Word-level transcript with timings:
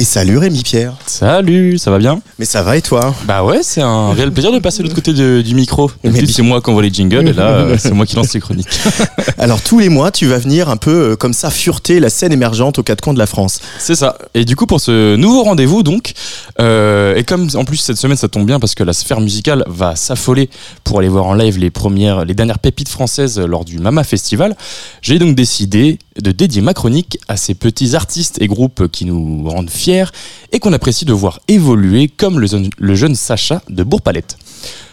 Et 0.00 0.04
salut 0.04 0.38
Rémi 0.38 0.62
Pierre. 0.62 0.94
Salut, 1.04 1.76
ça 1.76 1.90
va 1.90 1.98
bien? 1.98 2.22
Mais 2.38 2.46
ça 2.46 2.62
va 2.62 2.78
et 2.78 2.80
toi? 2.80 3.14
Bah 3.26 3.44
ouais, 3.44 3.58
c'est 3.62 3.82
un 3.82 4.12
réel 4.14 4.32
plaisir 4.32 4.50
de 4.50 4.58
passer 4.58 4.78
de 4.78 4.84
l'autre 4.84 4.94
côté 4.94 5.12
de- 5.12 5.42
du 5.42 5.54
micro. 5.54 5.90
C'est 6.26 6.40
moi 6.40 6.62
qui 6.62 6.70
envoie 6.70 6.80
les 6.80 6.90
jingles 6.90 7.28
et 7.28 7.34
là, 7.34 7.48
euh, 7.50 7.76
c'est 7.78 7.92
moi 7.92 8.06
qui 8.06 8.16
lance 8.16 8.32
les 8.32 8.40
chroniques. 8.40 8.66
Alors 9.38 9.60
tous 9.60 9.78
les 9.78 9.90
mois, 9.90 10.10
tu 10.10 10.24
vas 10.24 10.38
venir 10.38 10.70
un 10.70 10.78
peu 10.78 11.10
euh, 11.10 11.16
comme 11.16 11.34
ça 11.34 11.50
fureter 11.50 12.00
la 12.00 12.08
scène 12.08 12.32
émergente 12.32 12.78
aux 12.78 12.82
quatre 12.82 13.02
coins 13.02 13.12
de 13.12 13.18
la 13.18 13.26
France. 13.26 13.60
C'est 13.78 13.94
ça. 13.94 14.16
Et 14.32 14.46
du 14.46 14.56
coup, 14.56 14.64
pour 14.64 14.80
ce 14.80 15.16
nouveau 15.16 15.42
rendez-vous, 15.42 15.82
donc, 15.82 16.14
euh, 16.60 17.14
et 17.14 17.24
comme 17.24 17.48
en 17.54 17.66
plus 17.66 17.76
cette 17.76 17.98
semaine 17.98 18.16
ça 18.16 18.28
tombe 18.28 18.46
bien 18.46 18.58
parce 18.58 18.74
que 18.74 18.84
la 18.84 18.94
sphère 18.94 19.20
musicale 19.20 19.64
va 19.68 19.96
s'affoler 19.96 20.48
pour 20.82 21.00
aller 21.00 21.08
voir 21.08 21.26
en 21.26 21.34
live 21.34 21.58
les 21.58 21.68
premières, 21.68 22.24
les 22.24 22.32
dernières 22.32 22.58
pépites 22.58 22.88
françaises 22.88 23.38
lors 23.38 23.66
du 23.66 23.78
Mama 23.78 24.02
Festival, 24.02 24.56
j'ai 25.02 25.18
donc 25.18 25.34
décidé 25.34 25.98
de 26.18 26.32
dédier 26.32 26.62
ma 26.62 26.72
chronique 26.72 27.18
à 27.28 27.36
ces 27.36 27.52
petits 27.54 27.94
artistes 27.94 28.38
et 28.40 28.46
groupes 28.46 28.88
qui 28.90 29.04
nous 29.04 29.46
rendent 29.46 29.68
fiers 29.68 29.89
et 30.52 30.58
qu'on 30.58 30.72
apprécie 30.72 31.04
de 31.04 31.12
voir 31.12 31.40
évoluer 31.48 32.08
comme 32.08 32.38
le, 32.40 32.94
jeune- 32.94 33.14
Sacha 33.14 33.62
de 33.68 33.82
Bourg-Palette. 33.82 34.36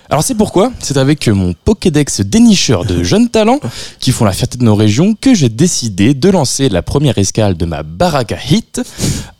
Alors 0.09 0.23
c'est 0.23 0.35
pourquoi? 0.35 0.71
C'est 0.79 0.95
avec 0.97 1.27
mon 1.27 1.53
Pokédex 1.53 2.21
dénicheur 2.21 2.85
de 2.85 3.03
jeunes 3.03 3.27
talents 3.29 3.59
qui 3.99 4.11
font 4.11 4.23
la 4.23 4.31
fierté 4.31 4.57
de 4.57 4.63
nos 4.63 4.75
régions 4.75 5.15
que 5.20 5.35
j'ai 5.35 5.49
décidé 5.49 6.13
de 6.13 6.29
lancer 6.29 6.70
la 6.70 6.81
première 6.81 7.17
escale 7.17 7.57
de 7.57 7.65
ma 7.65 7.83
Baraka 7.83 8.37
Hit. 8.49 8.81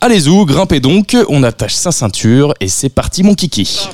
Allez-y, 0.02 0.46
grimpez 0.46 0.82
donc, 0.82 1.16
on 1.30 1.44
attache 1.44 1.74
sa 1.74 1.92
ceinture 1.94 2.54
et 2.60 2.68
c'est 2.68 2.90
parti 2.90 3.24
mon 3.24 3.34
kiki. 3.34 3.88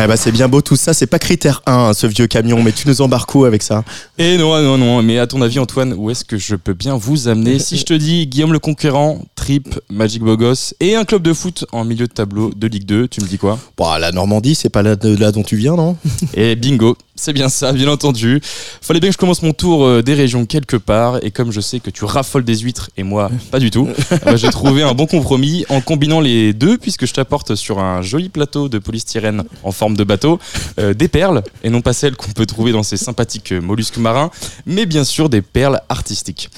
Eh 0.00 0.06
bah 0.06 0.16
c'est 0.16 0.30
bien 0.30 0.46
beau 0.46 0.60
tout 0.60 0.76
ça, 0.76 0.94
c'est 0.94 1.08
pas 1.08 1.18
critère 1.18 1.60
1 1.66 1.72
hein, 1.72 1.92
ce 1.92 2.06
vieux 2.06 2.28
camion, 2.28 2.62
mais 2.62 2.70
tu 2.70 2.86
nous 2.86 3.00
embarques 3.00 3.34
où 3.34 3.44
avec 3.44 3.64
ça? 3.64 3.82
Et 4.16 4.38
non, 4.38 4.56
non, 4.62 4.78
non, 4.78 5.02
mais 5.02 5.18
à 5.18 5.26
ton 5.26 5.42
avis 5.42 5.58
Antoine, 5.58 5.92
où 5.92 6.08
est-ce 6.08 6.24
que 6.24 6.38
je 6.38 6.54
peux 6.54 6.72
bien 6.72 6.96
vous 6.96 7.26
amener? 7.26 7.58
Si 7.68 7.76
je 7.76 7.84
te 7.84 7.94
dis 7.94 8.28
Guillaume 8.28 8.52
le 8.52 8.60
Conquérant, 8.60 9.20
Trip, 9.34 9.80
Magic 9.90 10.22
Bogos 10.22 10.72
et 10.78 10.94
un 10.94 11.04
club 11.04 11.22
de 11.22 11.32
foot 11.32 11.64
en 11.72 11.84
milieu 11.84 12.06
de 12.06 12.12
tableau 12.12 12.52
de 12.54 12.68
Ligue 12.68 12.86
2, 12.86 13.08
tu 13.08 13.20
me 13.20 13.26
dis 13.26 13.38
quoi? 13.38 13.58
Bon, 13.76 13.92
la 13.96 14.12
Normandie, 14.12 14.54
c'est 14.54 14.68
pas 14.68 14.82
là, 14.82 14.94
de 14.94 15.16
là 15.16 15.32
dont 15.32 15.42
tu 15.42 15.56
viens, 15.56 15.74
non? 15.74 15.96
Et 16.34 16.54
bingo, 16.54 16.96
c'est 17.16 17.32
bien 17.32 17.48
ça, 17.48 17.72
bien 17.72 17.88
entendu. 17.88 18.40
Fallait 18.80 19.00
bien 19.00 19.10
que 19.10 19.14
je 19.14 19.18
commence 19.18 19.42
mon 19.42 19.52
tour 19.52 19.84
euh, 19.84 20.02
des 20.02 20.14
régions 20.14 20.46
quelque 20.46 20.76
part, 20.76 21.18
et 21.24 21.32
comme 21.32 21.50
je 21.50 21.60
sais 21.60 21.80
que 21.80 21.90
tu 21.90 22.04
raffoles 22.04 22.44
des 22.44 22.58
huîtres 22.58 22.90
et 22.96 23.02
moi 23.02 23.30
pas 23.50 23.58
du 23.58 23.72
tout, 23.72 23.88
euh, 24.12 24.16
bah, 24.24 24.36
j'ai 24.36 24.48
trouvé 24.50 24.84
un 24.84 24.94
bon 24.94 25.06
compromis 25.06 25.64
en 25.68 25.80
combinant 25.80 26.20
les 26.20 26.52
deux, 26.52 26.78
puisque 26.78 27.04
je 27.04 27.12
t'apporte 27.12 27.56
sur 27.56 27.80
un 27.80 28.00
joli 28.02 28.28
plateau 28.28 28.68
de 28.68 28.78
polystyrène 28.78 29.42
en 29.64 29.72
forme 29.72 29.87
de 29.96 30.04
bateau 30.04 30.38
euh, 30.78 30.94
des 30.94 31.08
perles, 31.08 31.42
et 31.64 31.70
non 31.70 31.80
pas 31.80 31.92
celles 31.92 32.16
qu'on 32.16 32.32
peut 32.32 32.46
trouver 32.46 32.72
dans 32.72 32.82
ces 32.82 32.96
sympathiques 32.96 33.52
mollusques 33.52 33.98
marins, 33.98 34.30
mais 34.66 34.86
bien 34.86 35.04
sûr 35.04 35.28
des 35.28 35.42
perles 35.42 35.80
artistiques. 35.88 36.50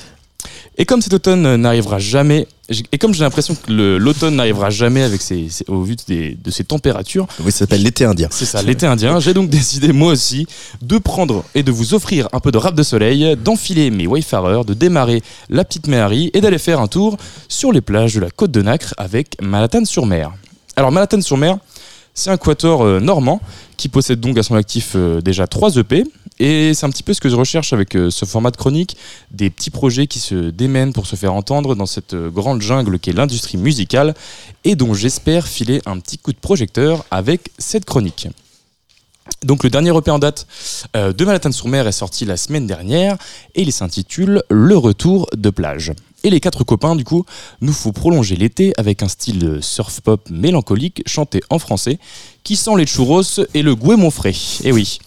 Et 0.79 0.87
comme 0.87 1.03
cet 1.03 1.13
automne 1.13 1.57
n'arrivera 1.57 1.99
jamais, 1.99 2.47
et 2.93 2.97
comme 2.97 3.13
j'ai 3.13 3.25
l'impression 3.25 3.55
que 3.55 3.71
l'automne 3.71 4.37
n'arrivera 4.37 4.71
jamais 4.71 5.03
avec 5.03 5.21
ses, 5.21 5.51
ses- 5.51 5.65
au 5.69 5.83
vu 5.83 5.97
des- 6.09 6.39
de 6.43 6.51
ces 6.51 6.65
températures, 6.65 7.27
Oui, 7.41 7.53
ça 7.53 7.59
s'appelle 7.59 7.83
l'été 7.83 8.07
indien. 8.07 8.29
c'est 8.31 8.47
ça, 8.47 8.63
l'été 8.63 8.87
indien. 8.87 9.21
J'ai 9.21 9.35
donc 9.35 9.51
décidé, 9.51 9.93
moi 9.93 10.13
aussi, 10.13 10.47
de 10.81 10.97
prendre 10.97 11.45
et 11.55 11.63
de 11.63 11.71
vous 11.71 11.93
offrir 11.93 12.29
un 12.33 12.41
peu 12.41 12.51
de 12.53 12.57
rap 12.57 12.75
de 12.75 12.83
soleil, 12.83 13.37
d'enfiler 13.37 13.91
mes 13.91 14.07
wayfarers, 14.07 14.65
de 14.65 14.73
démarrer 14.73 15.23
la 15.51 15.65
petite 15.65 15.87
Méhari 15.89 16.31
et 16.33 16.41
d'aller 16.41 16.59
faire 16.59 16.81
un 16.81 16.87
tour 16.89 17.19
sur 17.49 17.73
les 17.73 17.83
plages 17.83 18.15
de 18.15 18.21
la 18.21 18.31
côte 18.31 18.53
de 18.53 18.63
Nacre 18.63 18.95
avec 18.97 19.37
Malatane-sur-Mer. 19.43 20.31
Alors, 20.77 20.93
Malatane-sur-Mer, 20.93 21.59
c'est 22.15 22.31
un 22.31 22.37
quator 22.37 22.83
euh, 22.83 23.01
normand 23.01 23.41
qui 23.77 23.89
possède 23.89 24.21
donc 24.21 24.37
à 24.37 24.43
son 24.43 24.55
actif 24.55 24.93
euh, 24.95 25.21
déjà 25.21 25.47
3 25.47 25.77
EP. 25.77 26.05
Et 26.39 26.73
c'est 26.75 26.87
un 26.87 26.91
petit 26.91 27.03
peu 27.03 27.13
ce 27.13 27.21
que 27.21 27.29
je 27.29 27.37
recherche 27.37 27.73
avec 27.73 27.95
euh, 27.95 28.11
ce 28.11 28.25
format 28.25 28.51
de 28.51 28.57
chronique, 28.57 28.97
des 29.31 29.51
petits 29.51 29.71
projets 29.71 30.07
qui 30.07 30.19
se 30.19 30.51
démènent 30.51 30.93
pour 30.93 31.07
se 31.07 31.17
faire 31.17 31.35
entendre 31.35 31.75
dans 31.75 31.87
cette 31.87 32.15
grande 32.15 32.63
jungle 32.63 32.99
qu'est 32.99 33.13
l'industrie 33.13 33.59
musicale 33.59 34.15
et 34.65 34.75
dont 34.75 34.95
j'espère 34.95 35.47
filer 35.47 35.81
un 35.87 35.99
petit 35.99 36.19
coup 36.19 36.33
de 36.33 36.39
projecteur 36.39 37.05
avec 37.11 37.51
cette 37.59 37.85
chronique. 37.85 38.29
Donc 39.45 39.65
le 39.65 39.71
dernier 39.71 39.97
EP 39.97 40.11
en 40.11 40.19
date 40.19 40.47
de 40.95 41.25
Malatane-sur-Mer 41.25 41.87
est 41.87 41.93
sorti 41.93 42.25
la 42.25 42.37
semaine 42.37 42.67
dernière 42.67 43.17
et 43.55 43.63
il 43.63 43.73
s'intitule 43.73 44.43
Le 44.51 44.77
retour 44.77 45.29
de 45.35 45.51
plage. 45.51 45.93
Et 46.23 46.31
les 46.31 46.41
quatre 46.41 46.65
copains, 46.65 46.97
du 46.97 47.05
coup, 47.05 47.25
nous 47.61 47.73
faut 47.73 47.93
prolonger 47.93 48.37
l'été 48.37 48.73
avec 48.77 49.03
un 49.03 49.09
style 49.09 49.59
surf 49.63 50.01
pop 50.01 50.29
mélancolique 50.31 51.03
chanté 51.07 51.41
en 51.49 51.59
français 51.59 51.99
qui 52.45 52.57
sent 52.57 52.77
les 52.77 52.87
churros 52.87 53.23
et 53.55 53.63
le 53.63 53.75
mon 53.75 54.11
frais. 54.11 54.35
Et 54.63 54.73
oui. 54.73 54.99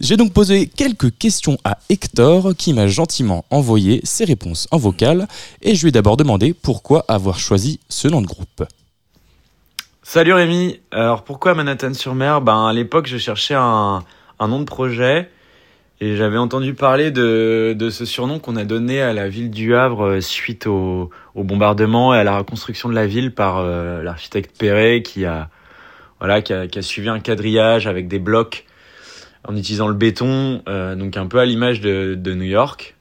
J'ai 0.00 0.16
donc 0.16 0.32
posé 0.32 0.66
quelques 0.66 1.16
questions 1.18 1.58
à 1.62 1.78
Hector 1.90 2.54
qui 2.56 2.72
m'a 2.72 2.86
gentiment 2.86 3.44
envoyé 3.50 4.00
ses 4.04 4.24
réponses 4.24 4.66
en 4.70 4.78
vocal 4.78 5.28
et 5.60 5.74
je 5.74 5.82
lui 5.82 5.88
ai 5.90 5.92
d'abord 5.92 6.16
demandé 6.16 6.54
pourquoi 6.54 7.04
avoir 7.06 7.38
choisi 7.38 7.80
ce 7.90 8.08
nom 8.08 8.22
de 8.22 8.26
groupe. 8.26 8.64
Salut 10.02 10.32
Rémi, 10.32 10.80
alors 10.90 11.22
pourquoi 11.22 11.54
Manhattan-sur-Mer? 11.54 12.40
Ben 12.40 12.66
à 12.66 12.72
l'époque 12.72 13.08
je 13.08 13.18
cherchais 13.18 13.54
un 13.54 14.04
nom 14.40 14.60
de 14.60 14.64
projet 14.64 15.28
et 16.02 16.16
j'avais 16.16 16.38
entendu 16.38 16.72
parler 16.72 17.10
de, 17.10 17.88
ce 17.90 18.04
surnom 18.04 18.38
qu'on 18.38 18.56
a 18.56 18.64
donné 18.64 19.02
à 19.02 19.12
la 19.12 19.28
ville 19.28 19.50
du 19.50 19.74
Havre 19.74 20.06
euh, 20.06 20.20
suite 20.20 20.66
au, 20.66 21.10
bombardement 21.34 22.14
et 22.14 22.18
à 22.18 22.24
la 22.24 22.38
reconstruction 22.38 22.88
de 22.88 22.94
la 22.94 23.06
ville 23.06 23.34
par 23.34 23.58
euh, 23.58 24.02
l'architecte 24.02 24.58
Perret 24.58 25.02
qui 25.02 25.26
a, 25.26 25.50
voilà, 26.18 26.40
qui, 26.40 26.52
a, 26.52 26.82
suivi 26.82 27.08
un 27.10 27.20
quadrillage 27.20 27.86
avec 27.86 28.08
des 28.08 28.18
blocs 28.18 28.64
en 29.46 29.56
utilisant 29.56 29.88
le 29.88 29.94
béton, 29.94 30.62
euh, 30.68 30.94
donc 30.94 31.16
un 31.16 31.26
peu 31.26 31.38
à 31.38 31.44
l'image 31.44 31.80
de, 31.80 32.34
New 32.34 32.44
York. 32.44 32.96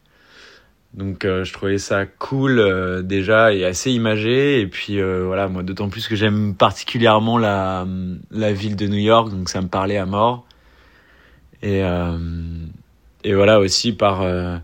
Donc 0.94 1.20
je 1.24 1.54
trouvais 1.54 1.78
ça 1.78 2.08
cool 2.08 3.04
déjà 3.06 3.54
et 3.54 3.64
assez 3.64 3.92
imagé 3.92 4.60
et 4.60 4.66
puis 4.66 5.00
voilà 5.00 5.48
moi 5.48 5.62
d'autant 5.62 5.88
plus 5.88 6.08
que 6.08 6.16
j'aime 6.16 6.56
particulièrement 6.56 7.38
la 7.38 7.86
ville 8.54 8.76
de 8.76 8.88
New 8.88 8.98
York 8.98 9.30
donc 9.30 9.50
ça 9.50 9.62
me 9.62 9.68
parlait 9.68 9.98
à 9.98 10.08
mort 10.08 10.48
et 11.62 11.84
et 13.24 13.34
voilà 13.34 13.60
aussi 13.60 13.94
par 13.94 14.22
euh, 14.22 14.58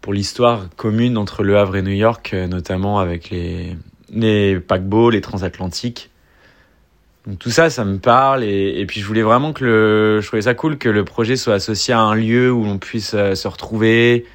pour 0.00 0.12
l'histoire 0.12 0.68
commune 0.76 1.16
entre 1.16 1.42
Le 1.42 1.56
Havre 1.56 1.76
et 1.76 1.82
New 1.82 1.90
York 1.92 2.30
euh, 2.34 2.46
notamment 2.46 2.98
avec 2.98 3.30
les 3.30 3.76
les 4.10 4.60
paquebots 4.60 5.10
les 5.10 5.20
transatlantiques 5.20 6.10
donc 7.26 7.38
tout 7.38 7.50
ça 7.50 7.70
ça 7.70 7.84
me 7.84 7.98
parle 7.98 8.44
et, 8.44 8.80
et 8.80 8.86
puis 8.86 9.00
je 9.00 9.06
voulais 9.06 9.22
vraiment 9.22 9.52
que 9.52 9.64
le 9.64 10.20
je 10.20 10.26
trouvais 10.26 10.42
ça 10.42 10.54
cool 10.54 10.78
que 10.78 10.88
le 10.88 11.04
projet 11.04 11.36
soit 11.36 11.54
associé 11.54 11.94
à 11.94 12.00
un 12.00 12.14
lieu 12.14 12.52
où 12.52 12.64
l'on 12.64 12.78
puisse 12.78 13.14
euh, 13.14 13.34
se 13.34 13.48
retrouver 13.48 14.26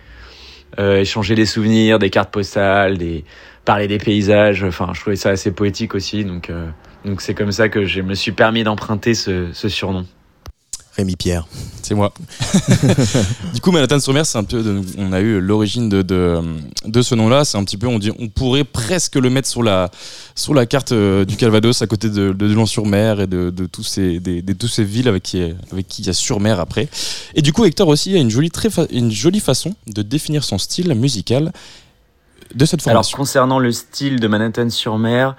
euh, 0.80 1.00
échanger 1.00 1.34
des 1.34 1.46
souvenirs, 1.46 1.98
des 1.98 2.10
cartes 2.10 2.32
postales, 2.32 2.98
des 2.98 3.24
parler 3.66 3.88
des 3.88 3.98
paysages. 3.98 4.64
Enfin, 4.64 4.92
je 4.94 5.02
trouvais 5.02 5.16
ça 5.16 5.30
assez 5.30 5.52
poétique 5.52 5.96
aussi. 5.96 6.24
Donc, 6.24 6.50
euh, 6.50 6.68
donc 7.04 7.22
c'est 7.22 7.34
comme 7.34 7.52
ça 7.52 7.68
que 7.70 7.86
je 7.86 8.02
me 8.02 8.14
suis 8.14 8.32
permis 8.32 8.64
d'emprunter 8.64 9.14
ce, 9.14 9.52
ce 9.54 9.70
surnom. 9.70 10.06
Rémi 10.98 11.16
Pierre. 11.16 11.48
C'est 11.84 11.94
moi. 11.94 12.12
du 13.54 13.62
coup, 13.62 13.72
Manhattan-sur-Mer, 13.72 14.26
c'est 14.26 14.38
un 14.38 14.44
peu. 14.44 14.62
de- 14.64 14.82
on 14.98 15.14
a 15.14 15.20
eu 15.22 15.40
l'origine 15.40 15.90
de, 15.90 16.02
de, 16.02 16.42
de 16.86 17.02
ce 17.04 17.14
nom-là. 17.16 17.46
C'est 17.46 17.58
un 17.58 17.64
petit 17.64 17.78
peu. 17.78 17.88
On, 17.88 18.00
dit, 18.00 18.12
on 18.18 18.28
pourrait 18.30 18.64
presque 18.64 19.16
le 19.16 19.30
mettre 19.30 19.48
sur 19.48 19.62
la, 19.64 19.90
sur 20.36 20.54
la 20.56 20.66
carte 20.66 20.92
euh, 20.92 21.24
du 21.24 21.36
Calvados, 21.38 21.82
à 21.82 21.88
côté 21.88 22.10
de, 22.10 22.34
de 22.34 22.46
Lyon-sur-Mer 22.48 23.22
et 23.22 23.28
de, 23.28 23.52
de 23.52 23.66
tous 23.68 23.84
ces, 23.84 24.20
des, 24.20 24.42
des- 24.42 24.56
tous 24.56 24.68
ces 24.68 24.84
villes 24.84 25.08
avec 25.08 25.24
qui, 25.24 25.42
avec 25.72 25.88
qui 25.88 26.02
il 26.02 26.08
y 26.08 26.10
a 26.10 26.14
sur-mer 26.14 26.60
après. 26.60 26.90
Et 27.36 27.42
du 27.44 27.54
coup, 27.54 27.64
Hector 27.64 27.88
aussi 27.88 28.16
a 28.16 28.20
une 28.20 28.32
jolie, 28.32 28.50
très 28.52 28.70
fa- 28.72 28.88
une 28.92 29.12
jolie 29.12 29.40
façon 29.40 29.76
de 29.86 30.02
définir 30.02 30.44
son 30.44 30.58
style 30.58 30.94
musical 30.96 31.54
de 32.56 32.66
cette 32.66 32.82
Alors, 32.88 33.04
formation. 33.04 33.18
concernant 33.18 33.60
le 33.60 33.72
style 33.72 34.20
de 34.20 34.28
Manhattan-sur-Mer, 34.28 35.36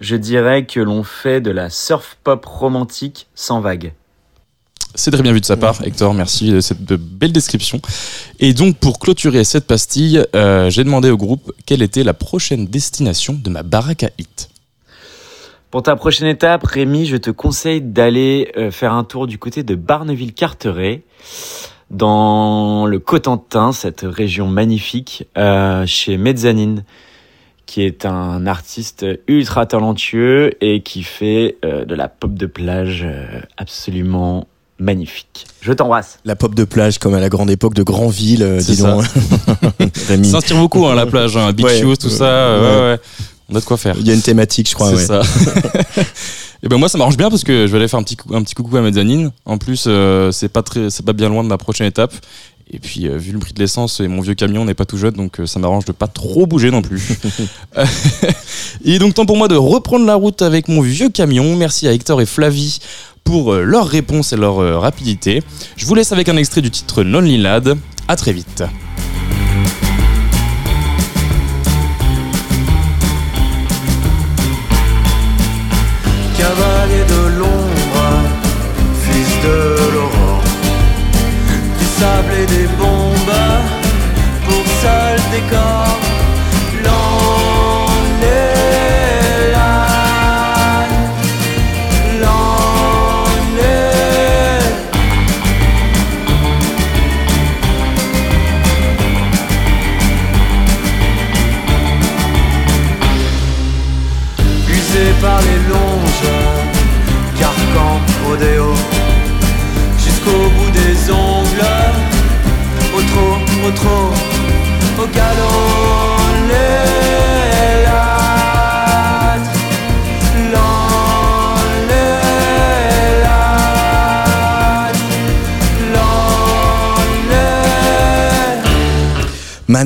je 0.00 0.16
dirais 0.16 0.64
que 0.64 0.80
l'on 0.80 1.02
fait 1.04 1.40
de 1.40 1.50
la 1.50 1.68
surf 1.70 2.16
pop 2.24 2.44
romantique 2.46 3.26
sans 3.34 3.60
vague. 3.60 3.92
C'est 4.94 5.10
très 5.10 5.22
bien 5.22 5.32
vu 5.32 5.40
de 5.40 5.46
sa 5.46 5.56
part, 5.56 5.82
Hector. 5.84 6.12
Merci 6.12 6.50
de 6.50 6.60
cette 6.60 6.82
belle 6.82 7.32
description. 7.32 7.80
Et 8.40 8.52
donc, 8.52 8.76
pour 8.76 8.98
clôturer 8.98 9.42
cette 9.44 9.66
pastille, 9.66 10.22
euh, 10.36 10.68
j'ai 10.68 10.84
demandé 10.84 11.10
au 11.10 11.16
groupe 11.16 11.52
quelle 11.64 11.82
était 11.82 12.04
la 12.04 12.12
prochaine 12.12 12.66
destination 12.66 13.32
de 13.42 13.48
ma 13.48 13.62
baraque 13.62 14.02
à 14.04 14.10
hit. 14.18 14.50
Pour 15.70 15.82
ta 15.82 15.96
prochaine 15.96 16.28
étape, 16.28 16.64
Rémi, 16.64 17.06
je 17.06 17.16
te 17.16 17.30
conseille 17.30 17.80
d'aller 17.80 18.52
euh, 18.58 18.70
faire 18.70 18.92
un 18.92 19.04
tour 19.04 19.26
du 19.26 19.38
côté 19.38 19.62
de 19.62 19.74
Barneville-Carteret, 19.74 21.02
dans 21.90 22.86
le 22.86 22.98
Cotentin, 22.98 23.72
cette 23.72 24.02
région 24.02 24.46
magnifique, 24.46 25.26
euh, 25.38 25.86
chez 25.86 26.18
Mezzanine, 26.18 26.84
qui 27.64 27.82
est 27.82 28.04
un 28.04 28.46
artiste 28.46 29.06
ultra 29.26 29.64
talentueux 29.64 30.52
et 30.62 30.82
qui 30.82 31.02
fait 31.02 31.56
de 31.62 31.94
la 31.94 32.08
pop 32.08 32.34
de 32.34 32.44
plage 32.44 33.06
absolument 33.56 34.46
magnifique. 34.82 35.46
Je 35.60 35.72
t'embrasse. 35.72 36.18
La 36.24 36.36
pop 36.36 36.54
de 36.54 36.64
plage 36.64 36.98
comme 36.98 37.14
à 37.14 37.20
la 37.20 37.28
grande 37.28 37.50
époque 37.50 37.74
de 37.74 37.82
Grandville, 37.82 38.42
euh, 38.42 38.60
dis 38.60 38.76
donc. 38.76 39.04
Ça 39.94 40.22
s'inspire 40.24 40.56
beaucoup, 40.58 40.86
hein, 40.86 40.94
la 40.94 41.06
plage, 41.06 41.36
hein, 41.36 41.52
beach 41.52 41.66
Ouais. 41.66 41.80
shoes, 41.80 41.96
tout 41.96 42.10
ça. 42.10 42.24
euh, 42.24 42.60
Ouais. 42.60 42.80
ouais, 42.80 42.92
ouais. 42.94 43.00
On 43.50 43.56
a 43.56 43.60
de 43.60 43.64
quoi 43.64 43.76
faire. 43.76 43.96
Il 43.98 44.06
y 44.06 44.10
a 44.10 44.14
une 44.14 44.22
thématique, 44.22 44.68
je 44.68 44.74
crois. 44.74 44.88
c'est 44.90 44.96
ouais. 44.96 45.04
ça. 45.06 45.22
Et 46.64 46.68
ben 46.68 46.76
moi 46.78 46.88
ça 46.88 46.96
m'arrange 46.96 47.16
bien 47.16 47.28
parce 47.28 47.42
que 47.42 47.66
je 47.66 47.72
vais 47.72 47.78
aller 47.78 47.88
faire 47.88 47.98
un 47.98 48.04
petit, 48.04 48.16
un 48.32 48.42
petit 48.42 48.54
coucou 48.54 48.76
à 48.76 48.80
Mezzanine. 48.82 49.32
En 49.44 49.58
plus 49.58 49.84
euh, 49.88 50.30
c'est 50.30 50.48
pas 50.48 50.62
très 50.62 50.90
c'est 50.90 51.04
pas 51.04 51.12
bien 51.12 51.28
loin 51.28 51.42
de 51.42 51.48
ma 51.48 51.58
prochaine 51.58 51.88
étape. 51.88 52.14
Et 52.70 52.78
puis 52.78 53.08
euh, 53.08 53.16
vu 53.18 53.32
le 53.32 53.40
prix 53.40 53.52
de 53.52 53.58
l'essence 53.58 53.98
et 53.98 54.06
mon 54.06 54.20
vieux 54.20 54.34
camion 54.34 54.64
n'est 54.64 54.72
pas 54.74 54.84
tout 54.84 54.96
jeune 54.96 55.14
donc 55.14 55.40
euh, 55.40 55.46
ça 55.46 55.58
m'arrange 55.58 55.84
de 55.86 55.92
pas 55.92 56.06
trop 56.06 56.46
bouger 56.46 56.70
non 56.70 56.80
plus. 56.80 57.18
et 58.84 58.98
donc 59.00 59.14
temps 59.14 59.26
pour 59.26 59.36
moi 59.36 59.48
de 59.48 59.56
reprendre 59.56 60.06
la 60.06 60.14
route 60.14 60.40
avec 60.42 60.68
mon 60.68 60.80
vieux 60.80 61.08
camion. 61.08 61.56
Merci 61.56 61.88
à 61.88 61.92
Hector 61.92 62.20
et 62.20 62.26
Flavie 62.26 62.78
pour 63.24 63.54
euh, 63.54 63.62
leur 63.62 63.86
réponse 63.86 64.32
et 64.32 64.36
leur 64.36 64.60
euh, 64.60 64.78
rapidité. 64.78 65.42
Je 65.76 65.86
vous 65.86 65.94
laisse 65.94 66.12
avec 66.12 66.28
un 66.28 66.36
extrait 66.36 66.60
du 66.60 66.70
titre 66.70 67.02
Lonely 67.02 67.38
Lad. 67.38 67.76
À 68.08 68.16
très 68.16 68.32
vite. 68.32 68.64
Cavalier 76.36 77.04
de 77.08 77.38
l'ombre, 77.38 78.04
fils 79.04 79.32
de 79.44 79.92
l'aurore, 79.94 80.42
du 81.78 81.84
sable 81.84 82.32
et 82.42 82.46
des 82.46 82.66
bombes, 82.78 83.38
pour 84.44 84.64
seul 84.82 85.20
décor, 85.30 85.98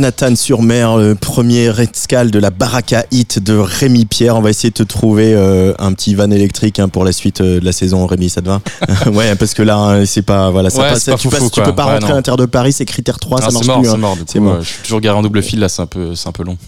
Manhattan-sur-Mer, 0.01 0.91
euh, 0.99 1.15
premier 1.15 1.71
Redscal 1.71 2.31
de 2.31 2.39
la 2.39 2.51
Baraka 2.51 3.07
Hit 3.13 3.39
de 3.39 3.57
Rémi 3.57 4.05
Pierre. 4.05 4.37
On 4.37 4.43
va 4.43 4.51
essayer 4.51 4.69
de 4.69 4.75
te 4.75 4.83
trouver 4.83 5.33
euh, 5.35 5.73
un 5.79 5.95
petit 5.95 6.15
van 6.15 6.31
électrique 6.31 6.79
hein, 6.79 6.89
pour 6.91 7.03
la 7.03 7.13
suite 7.13 7.41
euh, 7.41 7.61
de 7.61 7.65
la 7.65 7.73
saison, 7.73 8.07
Rémi, 8.07 8.29
ça 8.29 8.43
te 8.43 8.47
va? 8.47 8.61
Ouais, 9.11 9.35
parce 9.37 9.55
que 9.55 9.63
là, 9.63 9.79
hein, 9.79 10.05
c'est 10.05 10.21
pas. 10.21 10.51
Voilà, 10.51 10.69
ça 10.69 10.83
Ouais, 10.83 10.91
passe- 10.91 11.05
pas 11.07 11.17
tu, 11.17 11.29
passes- 11.29 11.51
peux 11.51 11.75
pas 11.75 11.87
Ouais, 11.87 11.93
rentrer 11.95 12.09
non. 12.09 12.13
à 12.13 12.17
l'intérieur 12.17 12.37
de 12.37 12.45
Paris, 12.45 12.73
c'est 12.75 12.85
critère 12.85 13.19
3, 13.19 13.39
Ah, 13.41 13.47
ça 13.47 13.53
marche 13.53 13.67
mort, 13.67 13.81
plus. 13.81 13.89
c'est 13.89 13.95
hein. 13.95 13.97
mort. 13.97 14.17
Du 14.17 14.23
C'est 14.27 14.39
coup, 14.39 14.45
mort. 14.45 14.55
euh, 14.57 14.61
je 14.61 14.69
suis 14.69 14.83
toujours 14.83 15.01
garé 15.01 15.17
en 15.19 15.23
double 15.23 15.43
fil 15.43 15.61
là, 15.61 15.71
c'est 15.71 15.81
un 15.81 15.87
peu 15.87 16.15
c'est 16.15 16.29
un 16.29 16.33
peu 16.33 16.45
long. 16.45 16.59